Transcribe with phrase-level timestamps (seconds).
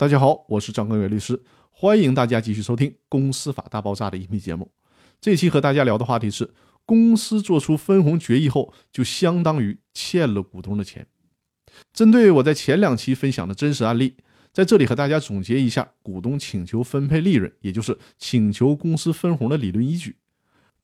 [0.00, 1.38] 大家好，我是张根源律师，
[1.70, 4.70] 欢迎大家继续收听《公司法大爆炸》的音频节目。
[5.20, 6.54] 这期和大家聊的话题是：
[6.86, 11.06] 公司做出分红决议后，就相当于欠了股东的钱。
[11.92, 14.16] 针对我在前两期分享的真实案例，
[14.54, 20.16] 在这里和大家总结一下股东请求分配利润，也就是请求公司分红的理论依据。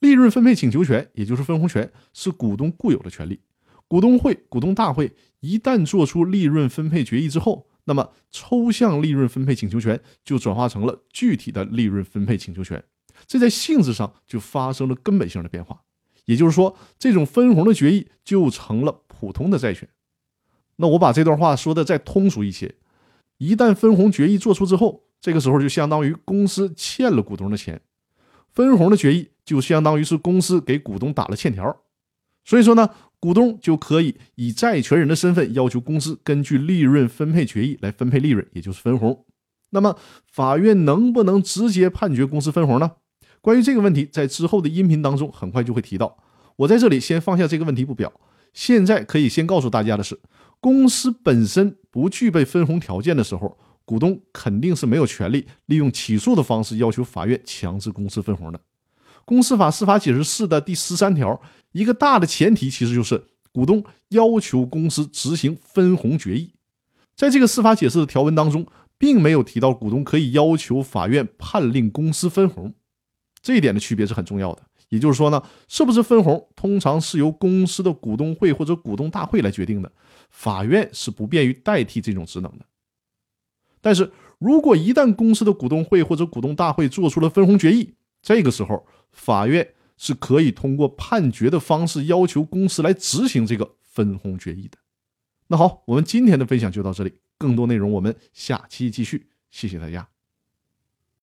[0.00, 3.40] 利润分配请求权，也就是分红权，是股东固有的权利。
[3.88, 5.10] 股东会、股东大会
[5.40, 12.82] 一旦做出利润分配决议之后，那么，抽象利润分配请求权就转化成了具体的利润分配请求权，
[13.28, 15.82] 这在性质上就发生了根本性的变化。
[16.24, 19.88] 也就是说，这种分红的决议就成了普通的债权。
[20.78, 22.74] 那我把这段话说的再通俗一些：
[23.38, 27.80] 一旦分红决议做出之后，这个时候就相当于公司欠了股东的钱，
[28.52, 31.84] 分红的决议就相当于是公司给股东打了欠条。
[32.44, 32.90] 所以说呢。
[33.18, 39.24] 股东就可以以债权人的身份要求公司根据利润分配决议来分配利润，也就是分红。
[39.70, 39.98] 那么，
[40.30, 42.92] 法院能不能直接判决公司分红呢？
[43.40, 46.18] 关于这个问题，在之后的音频当中很快就会提到。
[46.56, 48.12] 我在这里先放下这个问题不表。
[48.52, 50.18] 现在可以先告诉大家的是，
[50.60, 58.60] 公司本身不具备分红条件的时候，股东肯定是没有权利利用起诉的方式要求法院强制公司分红的。
[59.26, 61.38] 公司法司法解释四的第十三条。
[61.72, 66.54] 一个大的前提其实就是股东要求公司执行分红决议，
[67.14, 72.72] 在这个司法解释的条文当中，并没有提到股东可以要求法院判令公司分红，
[73.42, 74.62] 这一点的区别是很重要的。
[74.88, 79.92] 也就是说呢，是不是分红通常是由公司的股东会或者股东大会来决定的，
[80.30, 82.64] 法院是不便于代替这种职能的。
[83.80, 89.72] 但是如果一旦公司的股东会或者股东大会做出了分红决议，这个时候法院。
[89.98, 94.76] 是可以通过判决的方式要求公司来执行这个分红决议的。
[95.46, 99.30] 那好，我们今天的分享就到这里，更多内容我们下期继续。
[99.50, 100.15] 谢谢大家。